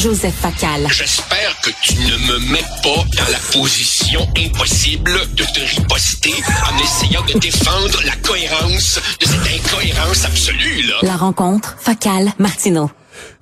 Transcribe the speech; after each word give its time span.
Joseph 0.00 0.34
Facal. 0.34 0.86
J'espère 0.90 1.60
que 1.62 1.68
tu 1.82 1.94
ne 1.96 2.16
me 2.26 2.38
mets 2.50 2.64
pas 2.82 3.04
dans 3.18 3.30
la 3.30 3.38
position 3.52 4.26
impossible 4.34 5.12
de 5.34 5.44
te 5.44 5.60
riposter 5.60 6.32
en 6.72 6.82
essayant 6.82 7.20
de 7.26 7.38
défendre 7.38 8.00
la 8.06 8.16
cohérence 8.26 8.98
de 9.20 9.26
cette 9.26 9.60
incohérence 9.60 10.24
absolue, 10.24 10.84
là. 10.88 10.94
La 11.02 11.16
rencontre, 11.18 11.76
Facal, 11.78 12.32
Martineau. 12.38 12.90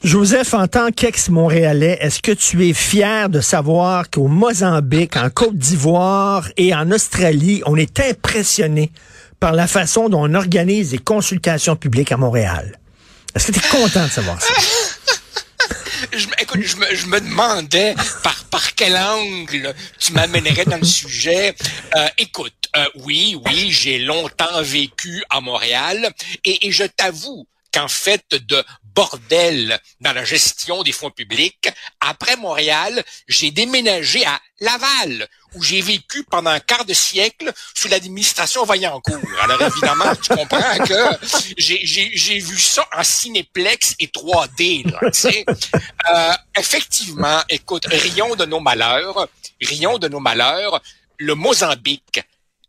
Joseph, 0.03 0.53
en 0.53 0.67
tant 0.67 0.91
qu'ex-Montréalais, 0.91 1.99
est-ce 2.01 2.21
que 2.21 2.33
tu 2.33 2.69
es 2.69 2.73
fier 2.73 3.29
de 3.29 3.41
savoir 3.41 4.11
qu'au 4.11 4.27
Mozambique, 4.27 5.17
en 5.17 5.31
Côte 5.31 5.57
d'Ivoire 5.57 6.49
et 6.57 6.75
en 6.75 6.91
Australie, 6.91 7.63
on 7.67 7.77
est 7.77 8.01
impressionné 8.01 8.91
par 9.39 9.53
la 9.53 9.69
façon 9.69 10.09
dont 10.09 10.29
on 10.29 10.35
organise 10.35 10.91
les 10.91 10.99
consultations 10.99 11.77
publiques 11.77 12.11
à 12.11 12.17
Montréal? 12.17 12.81
Est-ce 13.37 13.53
que 13.53 13.53
tu 13.53 13.61
es 13.61 13.69
content 13.81 14.07
de 14.07 14.11
savoir 14.11 14.43
ça? 14.43 14.55
je, 16.19 17.07
me, 17.07 17.21
demandais 17.21 17.95
par, 18.23 18.45
par 18.45 18.75
quel 18.75 18.97
angle 18.97 19.75
tu 19.99 20.13
m'amènerais 20.13 20.65
dans 20.65 20.77
le 20.77 20.85
sujet. 20.85 21.55
Euh, 21.97 22.09
écoute, 22.19 22.55
euh, 22.77 22.85
oui, 22.97 23.41
oui, 23.47 23.71
j'ai 23.71 23.99
longtemps 23.99 24.63
vécu 24.63 25.23
à 25.31 25.41
Montréal 25.41 26.11
et, 26.45 26.67
et 26.67 26.73
je 26.73 26.85
t'avoue 26.85 27.47
qu'en 27.73 27.89
fait 27.89 28.25
de 28.31 28.65
bordel 28.99 29.79
dans 30.01 30.13
la 30.13 30.25
gestion 30.25 30.83
des 30.83 30.91
fonds 30.91 31.13
publics. 31.13 31.69
Après 32.01 32.35
Montréal, 32.35 33.05
j'ai 33.29 33.53
déménagé 33.53 34.27
à 34.27 34.41
Laval, 34.59 35.29
où 35.55 35.63
j'ai 35.63 35.81
vécu 35.81 36.25
pendant 36.25 36.51
un 36.51 36.59
quart 36.59 36.85
de 36.85 36.95
siècle 36.95 37.53
sous 37.75 37.87
l'administration 37.87 38.65
Vaillancourt. 38.65 39.21
Alors 39.41 39.63
évidemment, 39.63 40.13
tu 40.17 40.35
comprends 40.35 40.79
que 40.85 41.01
j'ai 41.57 42.39
vu 42.41 42.59
ça 42.59 42.89
en 42.93 43.05
cinéplex 43.05 43.95
et 44.01 44.09
3D. 44.09 44.91
Là, 44.91 44.99
euh, 46.11 46.33
effectivement, 46.59 47.41
écoute, 47.49 47.87
rions 47.87 48.35
de 48.35 48.47
nos 48.47 48.59
malheurs, 48.59 49.29
rions 49.61 49.99
de 49.99 50.09
nos 50.09 50.21
malheurs. 50.21 50.83
Le 51.19 51.35
Mozambique, 51.37 52.21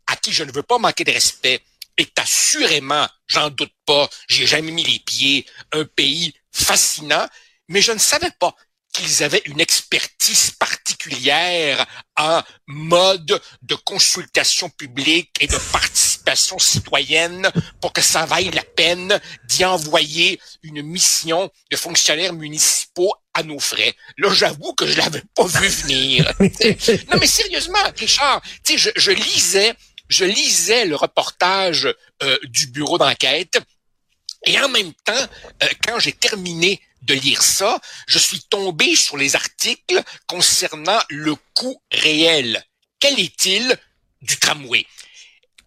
à 0.06 0.14
qui 0.14 0.32
je 0.32 0.44
ne 0.44 0.52
veux 0.52 0.62
pas 0.62 0.78
manquer 0.78 1.02
de 1.02 1.12
respect, 1.12 1.60
est 1.96 2.18
assurément, 2.18 3.06
j'en 3.26 3.50
doute 3.50 3.72
pas, 3.86 4.08
j'ai 4.28 4.46
jamais 4.46 4.72
mis 4.72 4.84
les 4.84 4.98
pieds, 5.00 5.46
un 5.72 5.84
pays 5.84 6.34
fascinant, 6.52 7.26
mais 7.68 7.82
je 7.82 7.92
ne 7.92 7.98
savais 7.98 8.32
pas 8.38 8.54
qu'ils 8.92 9.22
avaient 9.22 9.42
une 9.46 9.60
expertise 9.60 10.50
particulière 10.52 11.86
en 12.16 12.42
mode 12.66 13.40
de 13.62 13.74
consultation 13.76 14.68
publique 14.68 15.30
et 15.40 15.46
de 15.46 15.56
participation 15.72 16.58
citoyenne 16.58 17.50
pour 17.80 17.92
que 17.92 18.02
ça 18.02 18.26
vaille 18.26 18.50
la 18.50 18.64
peine 18.64 19.20
d'y 19.44 19.64
envoyer 19.64 20.40
une 20.62 20.82
mission 20.82 21.50
de 21.70 21.76
fonctionnaires 21.76 22.32
municipaux 22.32 23.14
à 23.32 23.42
nos 23.44 23.60
frais. 23.60 23.94
Là, 24.18 24.32
j'avoue 24.32 24.74
que 24.74 24.86
je 24.86 24.98
l'avais 24.98 25.22
pas 25.34 25.46
vu 25.46 25.68
venir. 25.68 26.32
non, 26.40 27.18
mais 27.20 27.26
sérieusement, 27.26 27.78
Richard, 27.96 28.42
tu 28.64 28.72
sais, 28.72 28.78
je, 28.78 28.90
je 28.96 29.12
lisais 29.12 29.74
je 30.10 30.26
lisais 30.26 30.84
le 30.84 30.96
reportage 30.96 31.88
euh, 32.22 32.38
du 32.44 32.66
bureau 32.66 32.98
d'enquête 32.98 33.58
et 34.46 34.58
en 34.60 34.68
même 34.68 34.92
temps, 35.04 35.26
euh, 35.62 35.68
quand 35.86 35.98
j'ai 35.98 36.12
terminé 36.12 36.80
de 37.02 37.14
lire 37.14 37.42
ça, 37.42 37.80
je 38.06 38.18
suis 38.18 38.42
tombé 38.42 38.94
sur 38.94 39.16
les 39.16 39.36
articles 39.36 40.02
concernant 40.26 41.00
le 41.08 41.34
coût 41.54 41.80
réel. 41.92 42.62
Quel 42.98 43.18
est-il 43.18 43.78
du 44.22 44.38
tramway 44.38 44.86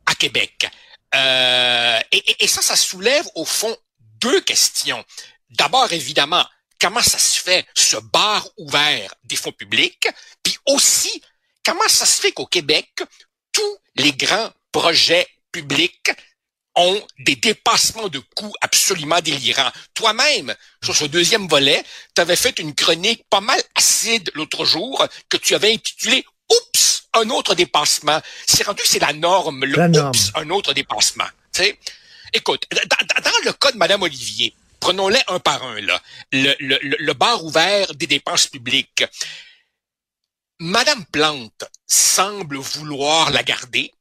à 0.06 0.16
Québec? 0.16 0.68
Euh, 1.16 2.00
et, 2.12 2.48
ça, 2.48 2.62
ça 2.62 2.76
soulève 2.76 3.28
au 3.36 3.46
fond 3.46 3.76
deux 4.20 4.42
questions. 4.42 5.04
D'abord, 5.50 5.92
évidemment, 5.92 6.46
comment 6.80 7.04
ça 7.04 7.20
se 7.20 7.40
fait 7.40 7.68
ce 7.76 7.98
bar 7.98 8.48
ouvert 8.58 9.14
des 9.24 9.36
fonds 9.36 9.52
publics, 9.52 10.08
puis 10.42 10.58
aussi, 10.66 11.22
comment 11.64 11.88
ça 11.88 12.06
se 12.06 12.22
fait 12.22 12.32
qu'au 12.32 12.48
Québec, 12.48 12.90
tous 13.52 13.78
les 13.96 14.12
grands 14.14 14.52
projets 14.72 15.28
publics 15.52 16.12
ont 16.76 17.02
des 17.20 17.36
dépassements 17.36 18.10
de 18.10 18.20
coûts 18.36 18.54
absolument 18.62 19.22
délirants. 19.22 19.72
Toi-même, 19.94 20.56
sur 20.84 20.96
ce 20.96 21.06
deuxième 21.06 21.48
volet, 21.48 21.84
tu 22.16 22.22
avais 22.22 22.36
fait 22.36 22.58
une 22.60 22.74
chronique 22.74 23.24
pas 23.30 23.42
mal 23.42 23.62
acide 23.76 24.32
l'autre 24.34 24.66
jour 24.66 25.06
que 25.30 25.38
tu 25.38 25.54
avais 25.56 25.74
intitulée 25.74 26.26
Oups, 26.52 27.08
un 27.14 27.30
autre 27.30 27.56
dépassement. 27.56 28.20
C'est 28.48 28.66
rendu, 28.66 28.82
c'est 28.86 29.00
la 29.00 29.14
norme, 29.14 29.66
le 29.66 29.80
Oups, 29.80 30.32
un 30.36 30.50
autre 30.50 30.74
dépassement. 30.74 31.28
sais 31.52 31.78
Écoute, 32.34 32.66
dans, 32.72 33.32
le 33.46 33.54
cas 33.54 33.72
de 33.72 33.78
Mme 33.78 34.02
Olivier, 34.02 34.56
prenons-les 34.80 35.22
un 35.28 35.40
par 35.40 35.64
un, 35.64 35.80
là. 35.82 36.02
Le, 36.32 36.56
le, 36.60 36.80
le 36.82 37.14
bar 37.14 37.46
ouvert 37.46 37.94
des 37.94 38.08
dépenses 38.08 38.48
publiques. 38.48 39.04
Madame 40.60 41.04
Plante 41.08 41.66
semble 41.88 42.58
vouloir 42.58 43.32
la 43.32 43.44
garder. 43.44 43.92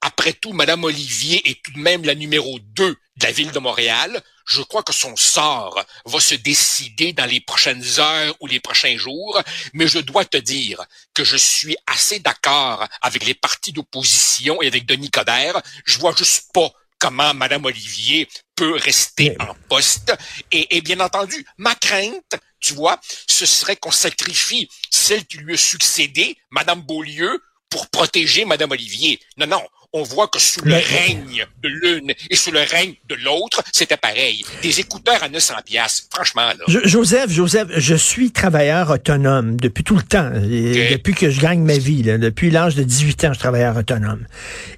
Après 0.00 0.32
tout, 0.32 0.52
Madame 0.52 0.82
Olivier 0.82 1.48
est 1.48 1.62
tout 1.62 1.70
de 1.72 1.78
même 1.78 2.04
la 2.04 2.16
numéro 2.16 2.58
2 2.58 2.90
de 2.90 2.96
la 3.22 3.30
ville 3.30 3.52
de 3.52 3.60
Montréal. 3.60 4.20
Je 4.44 4.62
crois 4.62 4.82
que 4.82 4.92
son 4.92 5.14
sort 5.14 5.80
va 6.04 6.18
se 6.18 6.34
décider 6.34 7.12
dans 7.12 7.24
les 7.24 7.40
prochaines 7.40 7.84
heures 8.00 8.34
ou 8.40 8.48
les 8.48 8.58
prochains 8.58 8.96
jours, 8.96 9.40
mais 9.74 9.86
je 9.86 10.00
dois 10.00 10.24
te 10.24 10.36
dire 10.36 10.84
que 11.14 11.22
je 11.22 11.36
suis 11.36 11.76
assez 11.86 12.18
d'accord 12.18 12.88
avec 13.00 13.24
les 13.24 13.34
partis 13.34 13.72
d'opposition 13.72 14.60
et 14.60 14.66
avec 14.66 14.86
Denis 14.86 15.10
Coderre. 15.10 15.62
Je 15.84 15.98
vois 16.00 16.14
juste 16.16 16.52
pas 16.52 16.68
comment 16.98 17.32
Madame 17.32 17.64
Olivier 17.64 18.28
peut 18.56 18.74
rester 18.74 19.36
en 19.38 19.54
poste. 19.68 20.12
Et, 20.50 20.76
et 20.76 20.80
bien 20.80 20.98
entendu, 20.98 21.46
ma 21.58 21.76
crainte, 21.76 22.34
tu 22.62 22.74
vois, 22.74 22.98
ce 23.26 23.44
serait 23.44 23.76
qu'on 23.76 23.90
sacrifie 23.90 24.68
celle 24.90 25.24
qui 25.26 25.38
lui 25.38 25.54
a 25.54 25.56
succédé, 25.56 26.36
Madame 26.50 26.80
Beaulieu, 26.80 27.42
pour 27.68 27.88
protéger 27.88 28.44
Madame 28.44 28.70
Olivier. 28.70 29.18
Non, 29.36 29.46
non. 29.46 29.62
On 29.94 30.04
voit 30.04 30.28
que 30.28 30.38
sous 30.38 30.64
le 30.64 30.74
règne 30.74 31.44
de 31.62 31.68
l'une 31.68 32.14
et 32.30 32.34
sous 32.34 32.50
le 32.50 32.60
règne 32.60 32.94
de 33.10 33.14
l'autre, 33.16 33.62
c'était 33.72 33.98
pareil. 33.98 34.42
Des 34.62 34.80
écouteurs 34.80 35.22
à 35.22 35.28
900 35.28 35.54
pièces, 35.66 36.08
franchement. 36.10 36.46
Là. 36.46 36.64
Joseph, 36.66 37.30
Joseph, 37.30 37.68
je 37.76 37.94
suis 37.94 38.30
travailleur 38.30 38.88
autonome 38.88 39.60
depuis 39.60 39.84
tout 39.84 39.96
le 39.96 40.02
temps, 40.02 40.30
depuis 40.30 41.12
que 41.12 41.28
je 41.28 41.38
gagne 41.38 41.60
ma 41.60 41.76
vie. 41.76 42.02
Là, 42.02 42.16
depuis 42.16 42.50
l'âge 42.50 42.74
de 42.74 42.84
18 42.84 43.24
ans, 43.24 43.28
je 43.28 43.32
suis 43.34 43.40
travailleur 43.40 43.76
autonome. 43.76 44.26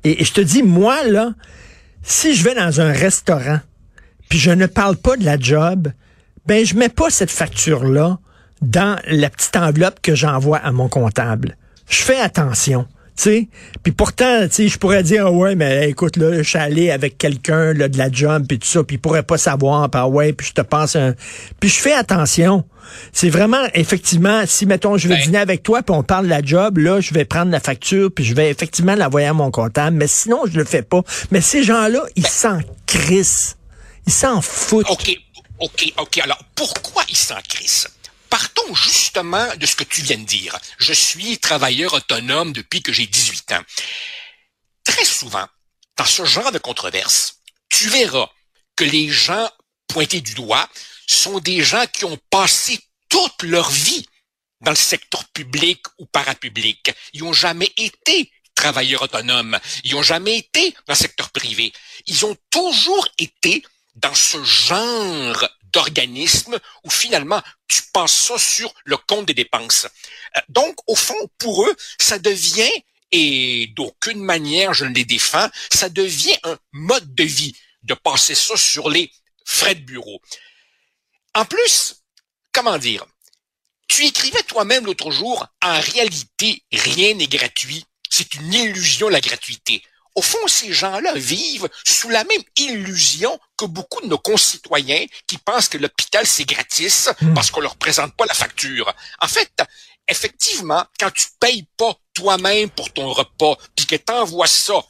Et, 0.03 0.21
et 0.21 0.25
je 0.25 0.33
te 0.33 0.41
dis, 0.41 0.65
moi, 0.65 1.05
là, 1.05 1.33
si 2.03 2.35
je 2.35 2.43
vais 2.43 2.57
dans 2.57 2.81
un 2.81 2.91
restaurant, 2.91 3.61
puis 4.29 4.41
je 4.41 4.51
ne 4.51 4.67
parle 4.67 4.97
pas 4.97 5.17
de 5.17 5.25
la 5.25 5.39
job, 5.39 5.93
ben 6.47 6.65
je 6.65 6.75
mets 6.75 6.89
pas 6.89 7.11
cette 7.11 7.31
facture-là 7.31 8.19
dans 8.63 8.99
la 9.07 9.31
petite 9.31 9.57
enveloppe 9.57 10.01
que 10.03 10.15
j'envoie 10.15 10.59
à 10.59 10.73
mon 10.73 10.89
comptable. 10.89 11.57
Je 11.89 12.03
fais 12.03 12.19
attention. 12.19 12.87
sais. 13.15 13.49
Puis 13.83 13.93
pourtant, 13.93 14.47
tu 14.47 14.55
sais, 14.55 14.69
je 14.69 14.79
pourrais 14.79 15.03
dire, 15.03 15.27
ah 15.27 15.31
ouais, 15.31 15.55
mais 15.55 15.91
écoute, 15.91 16.17
là, 16.17 16.39
je 16.39 16.43
suis 16.43 16.59
allé 16.59 16.91
avec 16.91 17.19
quelqu'un 17.19 17.73
là, 17.75 17.89
de 17.89 17.99
la 17.99 18.11
job, 18.11 18.45
puis 18.49 18.59
tout 18.59 18.67
ça, 18.67 18.83
puis 18.83 18.97
il 18.97 18.99
pourrait 18.99 19.23
pas 19.23 19.39
savoir, 19.39 19.91
puis 19.91 20.01
ah 20.01 20.09
ouais, 20.09 20.33
puis 20.33 20.47
je 20.47 20.53
te 20.53 20.63
pense 20.63 20.97
un... 20.97 21.15
Puis 21.61 21.69
je 21.69 21.81
fais 21.81 21.93
attention. 21.93 22.65
C'est 23.13 23.31
vraiment, 23.31 23.63
effectivement, 23.75 24.43
si, 24.47 24.67
mettons, 24.67 24.97
je 24.97 25.09
vais 25.09 25.17
ben. 25.17 25.25
dîner 25.25 25.39
avec 25.39 25.63
toi, 25.63 25.83
puis 25.83 25.95
on 25.95 26.03
parle 26.03 26.25
de 26.25 26.31
la 26.31 26.43
job, 26.43 26.79
là, 26.79 27.01
je 27.01 27.13
vais 27.15 27.25
prendre 27.25 27.51
la 27.51 27.61
facture, 27.61 28.11
puis 28.15 28.25
je 28.25 28.35
vais 28.35 28.51
effectivement 28.51 28.95
l'envoyer 28.95 29.27
à 29.27 29.33
mon 29.33 29.51
comptable, 29.51 29.97
mais 29.97 30.07
sinon, 30.07 30.43
je 30.51 30.59
le 30.59 30.65
fais 30.65 30.83
pas. 30.83 31.03
Mais 31.31 31.41
ces 31.41 31.63
gens-là, 31.63 32.01
ils 32.17 32.23
ben. 32.23 32.29
s'en 32.29 32.59
crissent. 32.87 33.57
Ils 34.07 34.13
s'en 34.13 34.41
foutent. 34.41 34.87
OK, 35.65 35.95
OK. 35.97 36.19
Alors, 36.19 36.45
pourquoi 36.55 37.05
ils 37.09 37.17
s'en 37.17 37.41
crissent? 37.41 37.89
Partons 38.29 38.75
justement 38.75 39.49
de 39.57 39.65
ce 39.65 39.77
que 39.77 39.85
tu 39.85 40.03
viens 40.03 40.19
de 40.19 40.27
dire. 40.27 40.59
Je 40.77 40.93
suis 40.93 41.39
travailleur 41.39 41.95
autonome 41.95 42.53
depuis 42.53 42.83
que 42.83 42.93
j'ai 42.93 43.07
18 43.07 43.53
ans. 43.53 43.63
Très 44.85 45.07
souvent, 45.07 45.47
dans 45.97 46.05
ce 46.05 46.27
genre 46.27 46.53
de 46.53 46.59
controverse, 46.59 47.37
tu 47.71 47.89
verras 47.89 48.29
que 48.77 48.85
les 48.85 49.09
gens 49.09 49.51
pointés 49.89 50.21
du 50.21 50.35
doigt 50.35 50.69
sont 51.07 51.39
des 51.39 51.65
gens 51.65 51.87
qui 51.87 52.05
ont 52.05 52.19
passé 52.29 52.79
toute 53.09 53.43
leur 53.45 53.71
vie 53.71 54.07
dans 54.61 54.73
le 54.73 54.77
secteur 54.77 55.25
public 55.29 55.81
ou 55.97 56.05
parapublic. 56.05 56.93
Ils 57.15 57.23
n'ont 57.23 57.33
jamais 57.33 57.73
été 57.79 58.31
travailleurs 58.55 59.03
autonomes. 59.03 59.59
Ils 59.85 59.95
n'ont 59.95 60.03
jamais 60.03 60.37
été 60.37 60.73
dans 60.87 60.93
le 60.93 60.95
secteur 60.95 61.31
privé. 61.31 61.73
Ils 62.07 62.27
ont 62.27 62.37
toujours 62.51 63.09
été 63.19 63.65
dans 63.95 64.15
ce 64.15 64.43
genre 64.43 65.49
d'organisme 65.73 66.59
où 66.85 66.91
finalement 66.91 67.43
tu 67.69 67.83
passes 67.93 68.15
ça 68.15 68.39
sur 68.39 68.73
le 68.85 68.97
compte 68.97 69.27
des 69.27 69.35
dépenses. 69.35 69.87
Euh, 70.37 70.41
donc, 70.49 70.77
au 70.87 70.95
fond, 70.95 71.19
pour 71.39 71.65
eux, 71.67 71.77
ça 71.99 72.19
devient, 72.19 72.71
et 73.13 73.69
d'aucune 73.77 74.23
manière 74.23 74.75
je 74.75 74.85
ne 74.85 74.95
les 74.95 75.05
défends, 75.05 75.49
ça 75.73 75.89
devient 75.89 76.37
un 76.45 76.59
mode 76.73 77.15
de 77.15 77.25
vie 77.25 77.57
de 77.83 77.95
passer 77.95 78.35
ça 78.35 78.57
sur 78.57 78.89
les 78.89 79.11
frais 79.45 79.75
de 79.75 79.83
bureau. 79.83 80.21
En 81.35 81.45
plus, 81.45 82.03
comment 82.53 82.79
dire, 82.79 83.05
tu 83.89 84.05
écrivais 84.07 84.43
toi-même 84.45 84.87
l'autre 84.87 85.11
jour, 85.11 85.47
en 85.63 85.81
réalité, 85.81 86.65
rien 86.73 87.15
n'est 87.15 87.27
gratuit. 87.27 87.85
C'est 88.09 88.35
une 88.35 88.53
illusion, 88.53 89.09
la 89.09 89.21
gratuité. 89.21 89.83
Au 90.15 90.23
fond, 90.23 90.47
ces 90.47 90.73
gens-là 90.73 91.13
vivent 91.15 91.69
sous 91.85 92.09
la 92.09 92.25
même 92.25 92.43
illusion 92.57 93.39
que 93.57 93.65
beaucoup 93.65 94.01
de 94.01 94.07
nos 94.07 94.19
concitoyens 94.19 95.05
qui 95.27 95.39
pensent 95.39 95.69
que 95.69 95.79
l'hôpital, 95.79 96.27
c'est 96.27 96.45
gratis 96.45 97.09
hmm. 97.21 97.35
parce 97.35 97.51
qu'on 97.51 97.61
leur 97.61 97.77
présente 97.77 98.15
pas 98.15 98.27
la 98.27 98.35
facture. 98.35 98.93
En 99.21 99.29
fait, 99.29 99.51
effectivement, 100.09 100.85
quand 101.01 101.11
tu 101.13 101.27
payes 101.41 101.67
pas 101.77 101.99
toi-même 102.13 102.71
pour 102.71 102.93
ton 102.93 103.13
repas, 103.13 103.57
puis 103.75 103.87
que 103.87 103.97
t'envoies 103.97 104.47
ça 104.47 104.85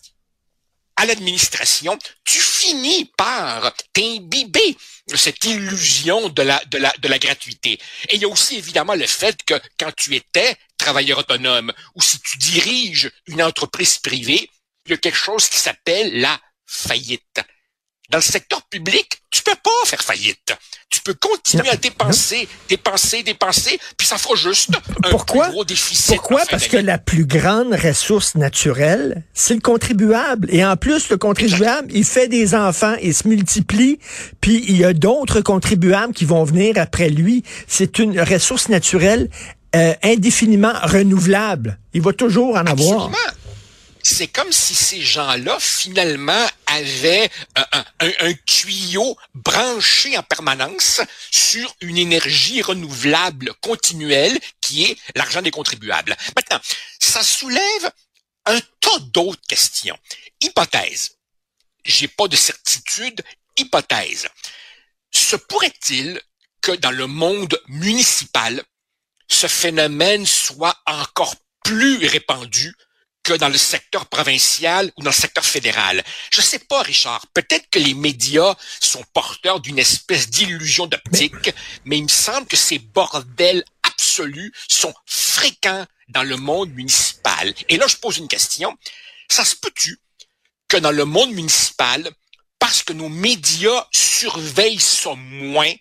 à 0.96 1.06
l'administration, 1.06 1.98
tu 2.24 2.38
finis 2.38 3.06
par 3.16 3.72
t'imbiber 3.92 4.76
de 5.08 5.16
cette 5.16 5.44
illusion 5.44 6.28
de 6.28 6.42
la, 6.42 6.62
de, 6.66 6.78
la, 6.78 6.92
de 6.98 7.08
la 7.08 7.18
gratuité. 7.18 7.80
Et 8.08 8.16
il 8.16 8.22
y 8.22 8.24
a 8.24 8.28
aussi 8.28 8.56
évidemment 8.56 8.94
le 8.94 9.06
fait 9.06 9.42
que 9.44 9.54
quand 9.78 9.90
tu 9.96 10.14
étais 10.14 10.56
travailleur 10.78 11.18
autonome 11.18 11.72
ou 11.94 12.02
si 12.02 12.20
tu 12.20 12.38
diriges 12.38 13.10
une 13.26 13.42
entreprise 13.42 13.98
privée, 13.98 14.48
il 14.86 14.90
y 14.90 14.94
a 14.94 14.98
quelque 14.98 15.16
chose 15.16 15.48
qui 15.48 15.58
s'appelle 15.58 16.20
la 16.20 16.38
faillite. 16.66 17.40
Dans 18.10 18.18
le 18.18 18.22
secteur 18.22 18.62
public, 18.68 19.08
tu 19.30 19.42
peux 19.42 19.56
pas 19.62 19.70
faire 19.86 20.02
faillite. 20.02 20.54
Tu 20.90 21.00
peux 21.00 21.14
continuer 21.14 21.68
à 21.70 21.76
dépenser, 21.76 22.46
dépenser, 22.68 23.22
dépenser, 23.22 23.80
puis 23.96 24.06
ça 24.06 24.18
fera 24.18 24.36
juste 24.36 24.70
un 25.04 25.10
Pourquoi? 25.10 25.48
gros 25.48 25.64
déficit. 25.64 26.16
Pourquoi? 26.16 26.44
Parce 26.50 26.68
que 26.68 26.76
la 26.76 26.98
plus 26.98 27.24
grande 27.24 27.72
ressource 27.72 28.34
naturelle, 28.34 29.24
c'est 29.32 29.54
le 29.54 29.60
contribuable. 29.60 30.48
Et 30.52 30.64
en 30.64 30.76
plus, 30.76 31.08
le 31.08 31.16
contribuable, 31.16 31.90
il 31.92 32.04
fait 32.04 32.28
des 32.28 32.54
enfants, 32.54 32.94
il 33.02 33.14
se 33.14 33.26
multiplie, 33.26 33.98
puis 34.40 34.62
il 34.68 34.76
y 34.76 34.84
a 34.84 34.92
d'autres 34.92 35.40
contribuables 35.40 36.12
qui 36.12 36.26
vont 36.26 36.44
venir 36.44 36.76
après 36.76 37.08
lui. 37.08 37.42
C'est 37.66 37.98
une 37.98 38.20
ressource 38.20 38.68
naturelle 38.68 39.30
euh, 39.74 39.94
indéfiniment 40.02 40.74
renouvelable. 40.82 41.78
Il 41.94 42.02
va 42.02 42.12
toujours 42.12 42.56
en 42.56 42.66
avoir 42.66 43.10
c'est 44.04 44.28
comme 44.28 44.52
si 44.52 44.74
ces 44.74 45.00
gens-là, 45.00 45.58
finalement, 45.58 46.46
avaient 46.66 47.30
un, 48.00 48.34
tuyau 48.44 49.16
branché 49.34 50.16
en 50.18 50.22
permanence 50.22 51.00
sur 51.30 51.74
une 51.80 51.96
énergie 51.96 52.60
renouvelable 52.60 53.54
continuelle 53.62 54.38
qui 54.60 54.84
est 54.84 54.98
l'argent 55.16 55.40
des 55.40 55.50
contribuables. 55.50 56.16
Maintenant, 56.36 56.60
ça 57.00 57.22
soulève 57.22 57.90
un 58.44 58.60
tas 58.80 58.98
d'autres 59.00 59.46
questions. 59.48 59.98
Hypothèse. 60.40 61.16
J'ai 61.86 62.08
pas 62.08 62.28
de 62.28 62.36
certitude. 62.36 63.22
Hypothèse. 63.56 64.28
Se 65.12 65.36
pourrait-il 65.36 66.20
que 66.60 66.72
dans 66.72 66.90
le 66.90 67.06
monde 67.06 67.58
municipal, 67.68 68.62
ce 69.28 69.46
phénomène 69.46 70.26
soit 70.26 70.76
encore 70.84 71.36
plus 71.62 72.04
répandu 72.06 72.74
que 73.24 73.32
dans 73.32 73.48
le 73.48 73.58
secteur 73.58 74.06
provincial 74.06 74.92
ou 74.96 75.02
dans 75.02 75.10
le 75.10 75.14
secteur 75.14 75.44
fédéral. 75.44 76.04
Je 76.30 76.42
sais 76.42 76.60
pas, 76.60 76.82
Richard. 76.82 77.26
Peut-être 77.28 77.68
que 77.70 77.78
les 77.78 77.94
médias 77.94 78.54
sont 78.80 79.02
porteurs 79.12 79.60
d'une 79.60 79.78
espèce 79.78 80.30
d'illusion 80.30 80.86
d'optique, 80.86 81.50
mais... 81.84 81.98
il 81.98 82.04
me 82.04 82.08
semble 82.08 82.46
que 82.46 82.56
ces 82.56 82.78
bordels 82.78 83.64
absolus 83.82 84.52
sont 84.68 84.94
fréquents 85.06 85.86
dans 86.08 86.22
le 86.22 86.36
monde 86.36 86.70
municipal. 86.70 87.54
Et 87.68 87.76
là, 87.78 87.86
je 87.86 87.96
pose 87.96 88.18
une 88.18 88.28
question. 88.28 88.76
Ça 89.28 89.44
se 89.44 89.56
peut-tu 89.56 89.98
que 90.68 90.76
dans 90.76 90.92
le 90.92 91.04
monde 91.04 91.32
municipal, 91.32 92.10
parce 92.58 92.82
que 92.82 92.92
nos 92.92 93.08
médias 93.08 93.86
surveillent 93.90 94.80
ça 94.80 95.14
moins, 95.14 95.72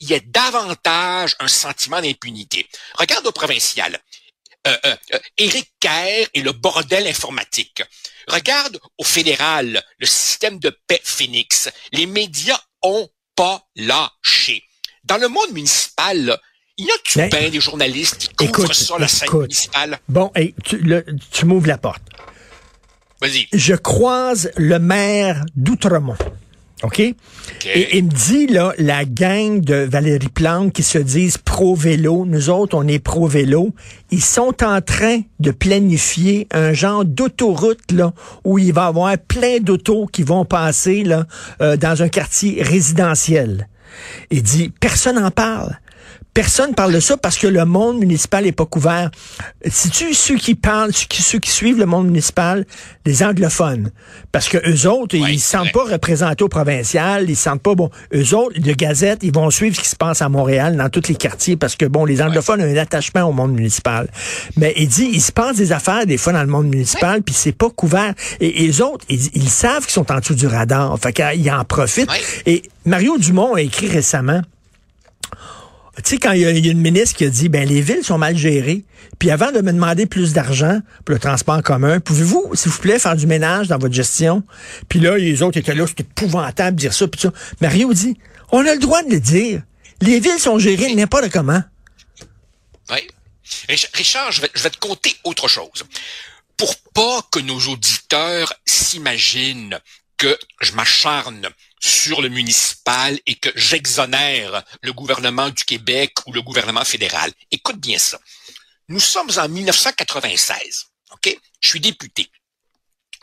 il 0.00 0.10
y 0.10 0.14
ait 0.14 0.20
davantage 0.20 1.36
un 1.38 1.48
sentiment 1.48 2.00
d'impunité? 2.00 2.68
Regarde 2.94 3.26
au 3.26 3.32
provincial. 3.32 4.00
Euh, 4.68 4.76
euh, 4.84 4.96
euh, 5.14 5.18
Éric 5.38 5.72
Kerr 5.80 6.26
et 6.34 6.42
le 6.42 6.52
bordel 6.52 7.06
informatique. 7.06 7.82
Regarde 8.26 8.78
au 8.98 9.04
fédéral, 9.04 9.82
le 9.98 10.06
système 10.06 10.58
de 10.58 10.76
paix 10.86 11.00
Phoenix. 11.02 11.70
Les 11.92 12.06
médias 12.06 12.60
ont 12.82 13.08
pas 13.34 13.62
lâché. 13.76 14.62
Dans 15.04 15.16
le 15.16 15.28
monde 15.28 15.52
municipal, 15.52 16.38
il 16.76 16.86
y 16.86 16.90
a-tu 16.90 17.18
ben, 17.18 17.30
bien 17.30 17.48
des 17.48 17.60
journalistes 17.60 18.30
qui 18.36 18.48
couvrent 18.48 18.74
ça, 18.74 18.98
la 18.98 19.08
scène 19.08 19.30
municipale? 19.32 19.98
Bon, 20.08 20.30
tu, 20.64 20.82
tu 21.32 21.44
m'ouvres 21.46 21.68
la 21.68 21.78
porte. 21.78 22.02
Vas-y. 23.20 23.48
Je 23.52 23.74
croise 23.74 24.50
le 24.56 24.78
maire 24.78 25.44
d'Outremont. 25.56 26.18
OK? 26.82 27.00
Et 27.00 27.98
il 27.98 28.04
me 28.04 28.10
dit, 28.10 28.46
là, 28.46 28.72
la 28.78 29.04
gang 29.04 29.60
de 29.60 29.74
Valérie 29.74 30.28
Plante 30.28 30.72
qui 30.72 30.84
se 30.84 30.98
disent 30.98 31.36
pro-vélo, 31.36 32.24
nous 32.24 32.50
autres, 32.50 32.76
on 32.76 32.86
est 32.86 33.00
pro-vélo, 33.00 33.74
ils 34.10 34.22
sont 34.22 34.62
en 34.62 34.80
train 34.80 35.20
de 35.40 35.50
planifier 35.50 36.46
un 36.52 36.72
genre 36.72 37.04
d'autoroute, 37.04 37.90
là, 37.90 38.12
où 38.44 38.58
il 38.58 38.72
va 38.72 38.84
y 38.84 38.86
avoir 38.86 39.18
plein 39.18 39.58
d'autos 39.58 40.06
qui 40.06 40.22
vont 40.22 40.44
passer, 40.44 41.02
là, 41.02 41.26
euh, 41.60 41.76
dans 41.76 42.02
un 42.02 42.08
quartier 42.08 42.62
résidentiel. 42.62 43.68
Il 44.30 44.42
dit, 44.42 44.70
personne 44.80 45.16
n'en 45.20 45.32
parle. 45.32 45.78
Personne 46.38 46.72
parle 46.72 46.92
de 46.92 47.00
ça 47.00 47.16
parce 47.16 47.36
que 47.36 47.48
le 47.48 47.64
monde 47.64 47.98
municipal 47.98 48.44
n'est 48.44 48.52
pas 48.52 48.64
couvert. 48.64 49.10
Si 49.66 49.90
tu 49.90 50.14
ceux 50.14 50.36
qui 50.36 50.54
parlent, 50.54 50.92
ceux 50.92 51.40
qui, 51.40 51.50
suivent 51.50 51.80
le 51.80 51.84
monde 51.84 52.06
municipal, 52.06 52.64
les 53.04 53.24
anglophones, 53.24 53.90
parce 54.30 54.48
que 54.48 54.58
eux 54.58 54.88
autres, 54.88 55.16
ils 55.16 55.24
ne 55.24 55.32
se 55.32 55.48
sentent 55.48 55.72
pas 55.72 55.82
représentés 55.82 56.44
au 56.44 56.48
provincial, 56.48 57.28
ils 57.28 57.34
se 57.34 57.42
sentent 57.42 57.60
pas 57.60 57.74
bon. 57.74 57.90
Eux 58.14 58.36
autres, 58.36 58.60
de 58.60 58.72
Gazette, 58.72 59.24
ils 59.24 59.34
vont 59.34 59.50
suivre 59.50 59.74
ce 59.74 59.80
qui 59.80 59.88
se 59.88 59.96
passe 59.96 60.22
à 60.22 60.28
Montréal, 60.28 60.76
dans 60.76 60.88
tous 60.88 61.08
les 61.08 61.16
quartiers, 61.16 61.56
parce 61.56 61.74
que 61.74 61.86
bon, 61.86 62.04
les 62.04 62.22
anglophones 62.22 62.60
ont 62.62 62.72
un 62.72 62.76
attachement 62.76 63.24
au 63.24 63.32
monde 63.32 63.54
municipal. 63.54 64.08
Mais 64.56 64.74
il 64.76 64.86
dit, 64.86 65.10
il 65.12 65.20
se 65.20 65.32
passe 65.32 65.56
des 65.56 65.72
affaires 65.72 66.06
des 66.06 66.18
fois 66.18 66.32
dans 66.32 66.42
le 66.42 66.46
monde 66.46 66.68
municipal, 66.68 67.20
puis 67.20 67.34
c'est 67.34 67.50
pas 67.50 67.70
couvert. 67.70 68.14
Et, 68.38 68.52
les 68.64 68.80
autres, 68.80 69.04
ils, 69.08 69.50
savent 69.50 69.82
qu'ils 69.82 69.94
sont 69.94 70.12
en 70.12 70.20
dessous 70.20 70.36
du 70.36 70.46
radar, 70.46 70.96
fait 71.00 71.12
qu'ils 71.12 71.50
en 71.50 71.64
profitent. 71.64 72.12
Et 72.46 72.62
Mario 72.84 73.18
Dumont 73.18 73.56
a 73.56 73.60
écrit 73.60 73.88
récemment. 73.88 74.42
Tu 76.04 76.10
sais, 76.10 76.18
quand 76.18 76.32
il 76.32 76.42
y, 76.42 76.46
a, 76.46 76.50
une 76.50 76.80
ministre 76.80 77.16
qui 77.16 77.24
a 77.24 77.28
dit, 77.28 77.48
ben 77.48 77.68
les 77.68 77.80
villes 77.80 78.04
sont 78.04 78.18
mal 78.18 78.36
gérées, 78.36 78.84
puis 79.18 79.30
avant 79.30 79.50
de 79.50 79.60
me 79.60 79.72
demander 79.72 80.06
plus 80.06 80.32
d'argent 80.32 80.80
pour 81.04 81.14
le 81.14 81.18
transport 81.18 81.56
en 81.56 81.62
commun, 81.62 81.98
pouvez-vous, 81.98 82.52
s'il 82.54 82.70
vous 82.70 82.78
plaît, 82.78 82.98
faire 82.98 83.16
du 83.16 83.26
ménage 83.26 83.68
dans 83.68 83.78
votre 83.78 83.94
gestion? 83.94 84.44
Puis 84.88 85.00
là, 85.00 85.18
les 85.18 85.42
autres 85.42 85.58
étaient 85.58 85.74
là, 85.74 85.86
c'était 85.86 86.04
épouvantable 86.04 86.76
de 86.76 86.80
dire 86.80 86.94
ça, 86.94 87.08
puis 87.08 87.20
ça. 87.20 87.32
Mario 87.60 87.92
dit, 87.92 88.16
on 88.52 88.64
a 88.64 88.74
le 88.74 88.80
droit 88.80 89.02
de 89.02 89.10
le 89.10 89.20
dire. 89.20 89.62
Les 90.00 90.20
villes 90.20 90.38
sont 90.38 90.58
gérées 90.58 90.94
n'importe 90.94 91.30
comment. 91.30 91.62
Oui. 92.90 93.08
Richard, 93.94 94.30
je 94.30 94.42
vais, 94.42 94.50
je 94.54 94.62
vais 94.62 94.70
te 94.70 94.78
compter 94.78 95.16
autre 95.24 95.48
chose. 95.48 95.84
Pour 96.56 96.76
pas 96.94 97.22
que 97.30 97.40
nos 97.40 97.58
auditeurs 97.58 98.52
s'imaginent 98.64 99.78
que 100.18 100.38
je 100.60 100.72
m'acharne 100.72 101.48
sur 101.80 102.20
le 102.20 102.28
municipal 102.28 103.18
et 103.26 103.36
que 103.36 103.50
j'exonère 103.54 104.62
le 104.82 104.92
gouvernement 104.92 105.48
du 105.48 105.64
Québec 105.64 106.12
ou 106.26 106.32
le 106.32 106.42
gouvernement 106.42 106.84
fédéral. 106.84 107.32
Écoute 107.50 107.78
bien 107.78 107.98
ça. 107.98 108.18
Nous 108.88 109.00
sommes 109.00 109.30
en 109.38 109.48
1996. 109.48 110.86
OK? 111.12 111.38
Je 111.60 111.68
suis 111.68 111.80
député. 111.80 112.28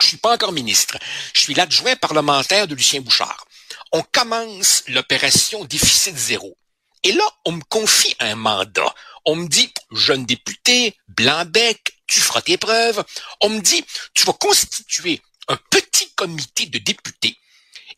Je 0.00 0.08
suis 0.08 0.16
pas 0.16 0.34
encore 0.34 0.52
ministre. 0.52 0.98
Je 1.34 1.40
suis 1.40 1.54
l'adjoint 1.54 1.96
parlementaire 1.96 2.66
de 2.66 2.74
Lucien 2.74 3.00
Bouchard. 3.00 3.46
On 3.92 4.02
commence 4.02 4.82
l'opération 4.88 5.64
déficit 5.64 6.16
zéro. 6.16 6.56
Et 7.02 7.12
là, 7.12 7.24
on 7.44 7.52
me 7.52 7.62
confie 7.68 8.16
un 8.18 8.34
mandat. 8.34 8.94
On 9.24 9.36
me 9.36 9.48
dit, 9.48 9.72
jeune 9.92 10.24
député, 10.24 10.96
blanc-bec, 11.08 11.80
tu 12.06 12.20
feras 12.20 12.42
tes 12.42 12.58
preuves. 12.58 13.04
On 13.40 13.48
me 13.48 13.60
dit, 13.60 13.84
tu 14.14 14.24
vas 14.24 14.32
constituer 14.32 15.20
un 15.48 15.56
petit 15.70 16.10
comité 16.14 16.66
de 16.66 16.78
députés 16.78 17.36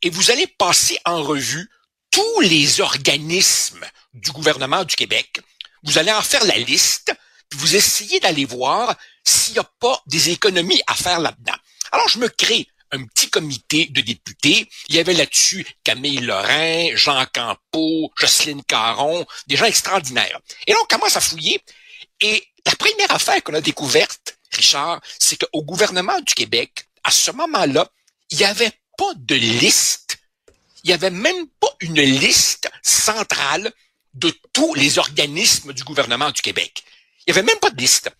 et 0.03 0.11
vous 0.11 0.31
allez 0.31 0.47
passer 0.47 0.99
en 1.05 1.23
revue 1.23 1.69
tous 2.11 2.41
les 2.41 2.81
organismes 2.81 3.85
du 4.15 4.31
gouvernement 4.31 4.85
du 4.85 4.97
Québec. 4.97 5.41
Vous 5.83 5.99
allez 5.99 6.13
en 6.13 6.23
faire 6.23 6.45
la 6.45 6.59
liste, 6.59 7.13
puis 7.49 7.59
vous 7.59 7.77
essayez 7.77 8.21
d'aller 8.21 8.45
voir 8.45 8.97
s'il 9.25 9.55
n'y 9.55 9.61
a 9.61 9.71
pas 9.81 10.03
des 10.07 10.31
économies 10.31 10.83
à 10.87 10.95
faire 10.95 11.21
là-dedans. 11.21 11.57
Alors, 11.93 12.09
je 12.09 12.19
me 12.19 12.29
crée 12.29 12.69
un 12.91 13.05
petit 13.05 13.29
comité 13.29 13.87
de 13.87 14.01
députés. 14.01 14.69
Il 14.89 14.95
y 14.95 14.99
avait 14.99 15.13
là-dessus 15.13 15.67
Camille 15.85 16.21
Lorrain, 16.21 16.89
Jean 16.95 17.27
Campeau, 17.33 18.11
Jocelyne 18.17 18.63
Caron, 18.65 19.27
des 19.47 19.57
gens 19.57 19.67
extraordinaires. 19.67 20.41
Et 20.67 20.73
là, 20.73 20.79
on 20.83 20.87
commence 20.87 21.17
à 21.17 21.21
fouiller. 21.21 21.63
Et 22.21 22.47
la 22.65 22.75
première 22.77 23.13
affaire 23.13 23.43
qu'on 23.43 23.55
a 23.55 23.61
découverte, 23.61 24.39
Richard, 24.53 25.01
c'est 25.19 25.37
qu'au 25.37 25.63
gouvernement 25.63 26.19
du 26.21 26.35
Québec, 26.35 26.88
à 27.09 27.11
ce 27.11 27.31
moment-là, 27.31 27.91
il 28.29 28.39
y 28.39 28.45
avait 28.45 28.73
pas 28.99 29.15
de 29.17 29.35
liste. 29.35 30.19
Il 30.85 30.91
y 30.91 30.93
avait 30.93 31.09
même 31.09 31.49
pas 31.59 31.75
une 31.81 32.03
liste 32.03 32.71
centrale 32.83 33.73
de 34.13 34.31
tous 34.53 34.75
les 34.75 34.99
organismes 34.99 35.73
du 35.73 35.85
gouvernement 35.85 36.31
du 36.31 36.43
Québec. 36.43 36.85
Il 37.21 37.31
y 37.31 37.33
avait 37.33 37.47
même 37.47 37.59
pas 37.61 37.71
de 37.71 37.81
liste. 37.81 38.11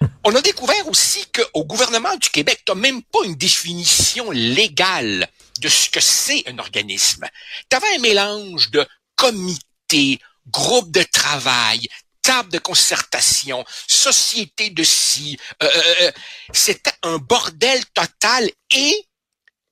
On 0.24 0.32
a 0.32 0.40
découvert 0.42 0.86
aussi 0.86 1.26
qu'au 1.32 1.64
gouvernement 1.64 2.16
du 2.18 2.30
Québec, 2.30 2.62
tu 2.64 2.72
même 2.76 3.02
pas 3.02 3.24
une 3.24 3.34
définition 3.34 4.30
légale 4.30 5.28
de 5.58 5.68
ce 5.68 5.90
que 5.90 6.00
c'est 6.00 6.44
un 6.46 6.60
organisme. 6.60 7.26
Tu 7.68 7.76
avais 7.76 7.96
un 7.96 8.00
mélange 8.00 8.70
de 8.70 8.86
comités, 9.16 10.20
groupes 10.46 10.92
de 10.92 11.02
travail, 11.02 11.88
table 12.22 12.50
de 12.50 12.58
concertation, 12.58 13.64
société 13.86 14.70
de 14.70 14.82
si. 14.82 15.38
Euh, 15.62 15.66
euh, 15.66 15.94
euh, 16.02 16.12
c'était 16.52 16.92
un 17.02 17.18
bordel 17.18 17.84
total 17.94 18.50
et, 18.74 19.08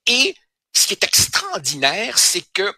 et 0.06 0.34
ce 0.74 0.86
qui 0.86 0.94
est 0.94 1.04
extraordinaire, 1.04 2.18
c'est 2.18 2.44
que 2.52 2.74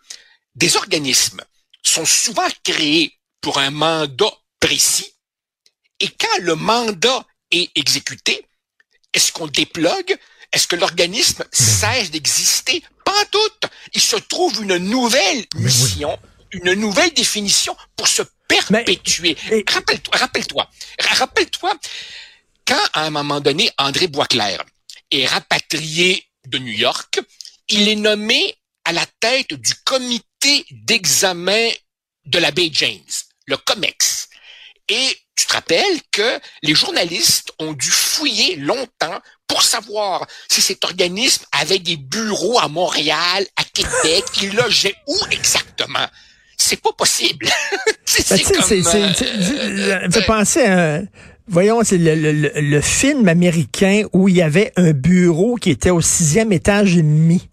des 0.54 0.76
organismes 0.76 1.42
sont 1.82 2.06
souvent 2.06 2.48
créés 2.64 3.16
pour 3.40 3.58
un 3.58 3.70
mandat 3.70 4.32
précis 4.58 5.14
et 6.00 6.08
quand 6.08 6.38
le 6.40 6.54
mandat 6.54 7.24
est 7.50 7.70
exécuté, 7.76 8.46
est-ce 9.12 9.32
qu'on 9.32 9.46
déplogue? 9.46 10.16
Est-ce 10.52 10.66
que 10.66 10.76
l'organisme 10.76 11.44
cesse 11.52 12.10
d'exister? 12.10 12.82
Pas 13.04 13.24
tout. 13.26 13.68
Il 13.92 14.00
se 14.00 14.16
trouve 14.16 14.62
une 14.62 14.78
nouvelle 14.78 15.44
mission, 15.56 16.18
une 16.52 16.75
nouvelle 16.75 17.12
définition 17.14 17.76
pour 17.97 18.09
se 18.09 18.23
perpétuer. 18.49 19.37
Rappelle-toi, 19.69 20.16
rappelle-toi, 20.16 20.71
rappelle-toi, 20.99 21.73
quand 22.66 22.87
à 22.92 23.04
un 23.04 23.11
moment 23.11 23.40
donné, 23.40 23.71
André 23.78 24.07
Boisclair 24.09 24.62
est 25.11 25.26
rapatrié 25.26 26.25
de 26.47 26.59
New 26.59 26.73
York, 26.73 27.21
il 27.69 27.88
est 27.88 27.97
nommé 27.97 28.57
à 28.85 28.92
la 28.92 29.07
tête 29.21 29.54
du 29.54 29.75
comité 29.85 30.64
d'examen 30.71 31.71
de 32.26 32.38
la 32.38 32.50
baie 32.50 32.71
James, 32.73 33.00
le 33.47 33.57
COMEX. 33.57 34.28
Et 34.88 35.16
tu 35.37 35.47
te 35.47 35.52
rappelles 35.52 36.00
que 36.11 36.40
les 36.62 36.75
journalistes 36.75 37.52
ont 37.59 37.73
dû 37.73 37.90
fouiller 37.90 38.57
longtemps 38.57 39.21
pour 39.47 39.62
savoir 39.62 40.26
si 40.50 40.61
cet 40.61 40.85
organisme 40.85 41.45
avait 41.52 41.78
des 41.78 41.97
bureaux 41.97 42.59
à 42.59 42.69
Montréal, 42.69 43.47
à 43.57 43.64
Québec, 43.64 44.25
il 44.42 44.54
logeait 44.54 44.97
où 45.07 45.19
exactement? 45.30 46.07
C'est 46.60 46.80
pas 46.80 46.92
possible. 46.92 47.46
c'est 48.04 48.28
ben, 48.28 48.38
comme... 48.44 48.64
Euh, 48.70 50.10
fait 50.10 50.26
penser 50.26 50.62
à... 50.64 51.00
Voyons, 51.48 51.80
c'est 51.82 51.98
le, 51.98 52.14
le, 52.14 52.52
le, 52.54 52.80
film 52.80 53.26
américain 53.26 54.04
où 54.12 54.28
il 54.28 54.36
y 54.36 54.42
avait 54.42 54.72
un 54.76 54.92
bureau 54.92 55.56
qui 55.56 55.70
était 55.70 55.90
au 55.90 56.00
sixième 56.00 56.52
étage 56.52 56.96
et 56.96 57.02
demi. 57.02 57.48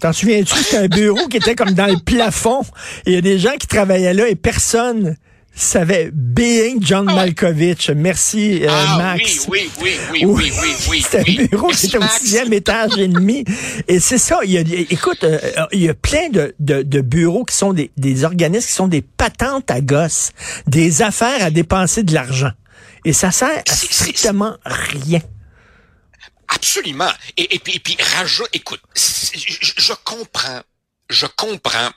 T'en 0.00 0.12
souviens-tu? 0.12 0.56
C'était 0.56 0.78
un 0.78 0.88
bureau 0.88 1.28
qui 1.28 1.36
était 1.36 1.54
comme 1.54 1.72
dans 1.72 1.86
le 1.86 1.98
plafond. 2.04 2.62
Il 3.06 3.12
y 3.12 3.16
a 3.16 3.20
des 3.20 3.38
gens 3.38 3.54
qui 3.60 3.68
travaillaient 3.68 4.14
là 4.14 4.28
et 4.28 4.34
personne 4.34 5.16
savait 5.56 6.10
Being 6.12 6.82
John 6.82 7.08
ah 7.08 7.14
Malkovich. 7.14 7.90
Merci, 7.90 8.62
euh, 8.62 8.68
ah, 8.70 8.98
Max. 8.98 9.46
Oui, 9.48 9.70
oui, 9.80 9.96
oui, 10.12 10.24
oui, 10.24 10.52
oui, 10.60 10.74
oui, 10.88 11.02
C'était 11.02 11.20
un 11.20 11.46
bureau 11.46 11.68
qui 11.68 11.86
était 11.86 11.98
au 11.98 12.08
sixième 12.08 12.52
étage 12.52 12.98
et 12.98 13.08
demi. 13.08 13.44
Et 13.88 13.98
c'est 13.98 14.18
ça. 14.18 14.40
Il 14.44 14.50
y 14.50 14.58
a, 14.58 14.60
écoute, 14.60 15.24
euh, 15.24 15.38
il 15.72 15.80
y 15.80 15.88
a 15.88 15.94
plein 15.94 16.28
de, 16.28 16.54
de, 16.60 16.82
de 16.82 17.00
bureaux 17.00 17.44
qui 17.44 17.56
sont 17.56 17.72
des, 17.72 17.90
des 17.96 18.24
organismes 18.24 18.66
qui 18.66 18.72
sont 18.72 18.88
des 18.88 19.02
patentes 19.02 19.70
à 19.70 19.80
gosses, 19.80 20.30
des 20.66 21.02
affaires 21.02 21.42
à 21.42 21.50
dépenser 21.50 22.02
de 22.02 22.12
l'argent. 22.12 22.52
Et 23.04 23.12
ça 23.12 23.30
sert 23.30 23.48
à 23.48 23.74
strictement 23.74 24.56
rien. 24.64 25.20
Absolument. 26.48 27.10
Et, 27.36 27.54
et 27.54 27.58
puis, 27.58 27.96
rajoute, 28.16 28.48
écoute, 28.52 28.80
je, 28.94 29.72
je 29.76 29.92
comprends, 30.04 30.60
je 31.08 31.26
comprends 31.36 31.90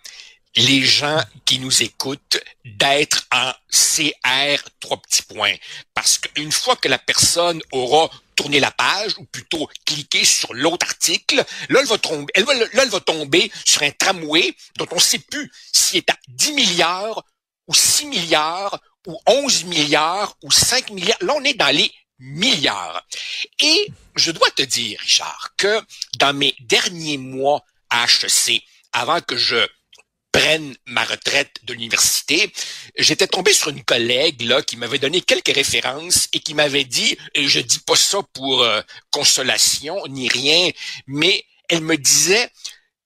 les 0.55 0.81
gens 0.81 1.21
qui 1.45 1.59
nous 1.59 1.83
écoutent 1.83 2.39
d'être 2.65 3.27
en 3.31 3.51
CR 3.71 4.61
trois 4.79 4.97
petits 4.97 5.21
points. 5.23 5.55
Parce 5.93 6.17
qu'une 6.17 6.51
fois 6.51 6.75
que 6.75 6.87
la 6.87 6.97
personne 6.97 7.61
aura 7.71 8.09
tourné 8.35 8.59
la 8.59 8.71
page, 8.71 9.17
ou 9.17 9.25
plutôt 9.25 9.69
cliqué 9.85 10.23
sur 10.23 10.53
l'autre 10.53 10.85
article, 10.87 11.43
là, 11.69 11.79
elle 11.81 11.87
va 11.87 11.97
tomber, 11.97 12.33
là, 12.73 12.85
va 12.85 12.99
tomber 12.99 13.51
sur 13.65 13.83
un 13.83 13.91
tramway 13.91 14.55
dont 14.77 14.87
on 14.91 14.95
ne 14.95 15.01
sait 15.01 15.19
plus 15.19 15.51
s'il 15.73 15.97
est 15.97 16.09
à 16.09 16.17
10 16.29 16.53
milliards 16.53 17.23
ou 17.67 17.73
6 17.73 18.05
milliards 18.05 18.79
ou 19.07 19.19
11 19.27 19.65
milliards 19.65 20.35
ou 20.43 20.51
5 20.51 20.91
milliards. 20.91 21.17
Là, 21.21 21.33
on 21.35 21.43
est 21.43 21.53
dans 21.53 21.75
les 21.75 21.91
milliards. 22.17 23.05
Et 23.59 23.91
je 24.15 24.31
dois 24.31 24.49
te 24.51 24.61
dire, 24.61 24.99
Richard, 25.01 25.49
que 25.57 25.81
dans 26.17 26.33
mes 26.33 26.55
derniers 26.61 27.17
mois 27.17 27.63
à 27.89 28.05
HEC, 28.05 28.63
avant 28.91 29.21
que 29.21 29.37
je 29.37 29.67
prenne 30.31 30.75
ma 30.85 31.03
retraite 31.03 31.57
de 31.63 31.73
l'université, 31.73 32.51
j'étais 32.97 33.27
tombé 33.27 33.53
sur 33.53 33.69
une 33.69 33.83
collègue 33.83 34.41
là 34.43 34.61
qui 34.61 34.77
m'avait 34.77 34.99
donné 34.99 35.21
quelques 35.21 35.53
références 35.53 36.27
et 36.33 36.39
qui 36.39 36.53
m'avait 36.53 36.83
dit, 36.83 37.17
je 37.35 37.59
dis 37.59 37.79
pas 37.79 37.95
ça 37.95 38.19
pour 38.33 38.61
euh, 38.61 38.81
consolation 39.11 40.05
ni 40.07 40.29
rien, 40.29 40.69
mais 41.07 41.45
elle 41.67 41.81
me 41.81 41.97
disait 41.97 42.49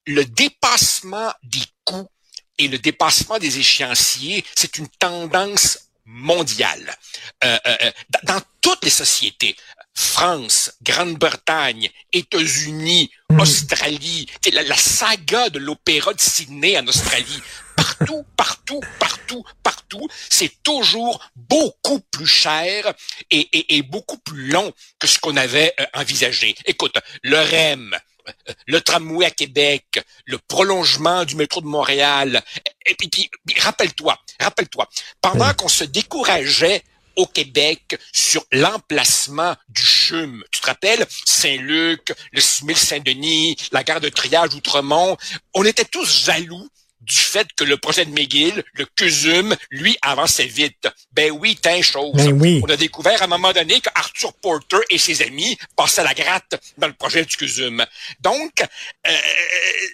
le 0.06 0.26
dépassement 0.26 1.32
des 1.44 1.64
coûts 1.86 2.10
et 2.58 2.68
le 2.68 2.78
dépassement 2.78 3.40
des 3.40 3.60
échéanciers, 3.60 4.44
c'est 4.56 4.78
une 4.78 4.88
tendance 4.88 5.80
mondiale. 6.06 6.96
Euh, 7.44 7.58
euh, 7.66 7.92
dans 8.24 8.42
toutes 8.62 8.84
les 8.84 8.90
sociétés, 8.90 9.56
France, 9.94 10.72
Grande-Bretagne, 10.82 11.90
États-Unis, 12.12 13.12
hmm. 13.30 13.40
Australie, 13.40 14.28
la, 14.52 14.64
la 14.64 14.78
saga 14.78 15.50
de 15.50 15.60
l'opéra 15.60 16.14
de 16.14 16.22
Sydney 16.22 16.78
en 16.78 16.88
Australie. 16.88 17.42
Partout, 17.76 18.26
partout, 18.38 18.82
partout, 19.00 19.44
partout, 19.62 20.08
c'est 20.30 20.64
toujours 20.64 21.22
beaucoup 21.36 22.00
plus 22.00 22.28
cher 22.28 22.94
et, 23.30 23.76
et, 23.76 23.82
beaucoup 23.82 24.18
plus 24.18 24.48
long 24.48 24.72
que 25.00 25.08
ce 25.08 25.20
qu'on 25.20 25.38
avait 25.38 25.74
euh, 25.80 25.86
envisagé. 25.94 26.56
Écoute, 26.66 26.98
le 27.22 27.38
REM, 27.38 27.96
euh, 28.28 28.54
le 28.68 28.82
tramway 28.82 29.26
à 29.26 29.32
Québec, 29.32 30.02
le 30.26 30.38
prolongement 30.38 31.26
du 31.26 31.36
métro 31.36 31.62
de 31.62 31.68
Montréal. 31.68 32.42
Et 32.86 32.96
puis, 32.96 33.30
rappelle-toi, 33.60 34.18
rappelle-toi, 34.40 34.90
pendant 35.22 35.54
qu'on 35.54 35.68
se 35.68 35.84
décourageait 35.84 36.84
au 37.16 37.26
Québec 37.26 38.00
sur 38.12 38.44
l'emplacement 38.52 39.56
du 39.70 39.84
CHUM. 39.84 40.44
Tu 40.52 40.62
te 40.62 40.68
rappelles? 40.68 41.06
Saint-Luc, 41.26 42.14
le 42.32 42.42
6000 42.42 42.78
Saint-Denis, 42.78 43.58
la 43.72 43.84
gare 43.84 44.02
de 44.02 44.10
triage 44.10 44.54
Outremont. 44.54 45.18
On 45.54 45.64
était 45.66 45.86
tous 45.86 46.26
jaloux 46.26 46.68
du 47.04 47.18
fait 47.18 47.48
que 47.56 47.64
le 47.64 47.78
projet 47.78 48.06
de 48.06 48.12
McGill, 48.12 48.64
le 48.74 48.86
CUSUM, 48.86 49.56
lui, 49.72 49.98
avançait 50.02 50.46
vite. 50.46 50.88
Ben 51.12 51.32
oui, 51.32 51.58
t'as 51.62 51.82
chose. 51.82 52.14
Ben 52.14 52.32
oui. 52.42 52.62
On 52.64 52.70
a 52.70 52.78
découvert 52.78 53.22
à 53.22 53.26
un 53.26 53.28
moment 53.28 53.52
donné 53.52 53.82
que 53.82 53.90
Arthur 53.94 54.34
Porter 54.34 54.78
et 54.90 54.98
ses 54.98 55.22
amis 55.22 55.58
passaient 55.76 56.04
la 56.04 56.14
gratte 56.14 56.56
dans 56.78 56.88
le 56.88 56.94
projet 56.94 57.26
du 57.26 57.36
CUSUM. 57.36 57.86
Donc, 58.22 58.64
euh, 59.08 59.12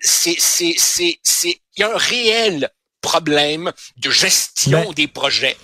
c'est, 0.02 0.36
c'est, 0.38 0.76
c'est, 0.78 1.20
c'est, 1.24 1.60
il 1.78 1.82
y 1.82 1.84
a 1.84 1.94
un 1.94 1.98
réel 1.98 2.70
problème 3.02 3.72
de 3.98 4.10
gestion 4.12 4.84
ben 4.84 4.94
des 4.94 5.08
projets. 5.08 5.58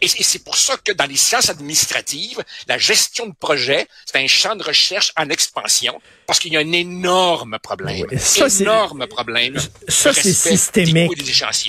Et, 0.00 0.08
c'est 0.08 0.44
pour 0.44 0.56
ça 0.56 0.76
que 0.76 0.92
dans 0.92 1.06
les 1.06 1.16
sciences 1.16 1.50
administratives, 1.50 2.42
la 2.68 2.78
gestion 2.78 3.26
de 3.26 3.34
projet, 3.38 3.86
c'est 4.04 4.18
un 4.18 4.26
champ 4.26 4.56
de 4.56 4.62
recherche 4.62 5.12
en 5.16 5.28
expansion 5.30 6.00
parce 6.26 6.38
qu'il 6.38 6.52
y 6.52 6.56
a 6.56 6.60
un 6.60 6.72
énorme 6.72 7.58
problème. 7.62 8.06
Ça, 8.18 8.46
énorme 8.60 9.06
problème. 9.06 9.56
Ça, 9.88 10.12
c'est 10.12 10.32
systémique. 10.32 11.12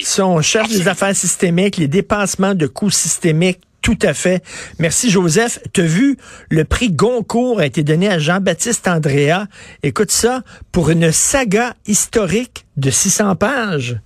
Ça, 0.04 0.26
on 0.26 0.42
cherche 0.42 0.70
des 0.70 0.88
affaires 0.88 1.16
systémiques, 1.16 1.78
les 1.78 1.88
dépassements 1.88 2.56
de 2.56 2.68
coûts 2.68 2.92
systémiques 2.92 3.62
tout 3.82 3.98
à 4.02 4.14
fait. 4.14 4.44
Merci, 4.78 5.10
Joseph. 5.10 5.60
Tu 5.74 5.82
as 5.82 5.86
vu, 5.86 6.18
le 6.50 6.66
prix 6.66 6.92
Goncourt 6.92 7.60
a 7.60 7.66
été 7.66 7.82
donné 7.82 8.10
à 8.10 8.20
Jean-Baptiste 8.20 8.88
Andrea. 8.88 9.48
Écoute 9.84 10.12
ça, 10.12 10.44
pour 10.72 10.90
une 10.90 11.12
saga 11.12 11.76
historique 11.88 12.66
de 12.76 12.92
600 12.92 13.36
pages. 13.38 13.98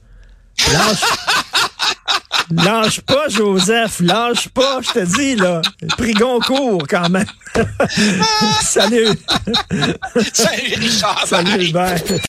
Lâche 2.51 3.01
pas, 3.01 3.29
Joseph, 3.29 3.99
lâche 4.01 4.49
pas, 4.49 4.79
je 4.81 4.91
te 4.91 4.99
dis, 4.99 5.35
là. 5.35 5.61
Prix 5.97 6.13
Goncourt, 6.13 6.83
quand 6.89 7.09
même. 7.09 7.25
Salut. 8.61 9.07
Salut, 10.33 10.73
Richard. 10.77 11.23
Salut, 11.25 11.69
Hubert. 11.69 12.03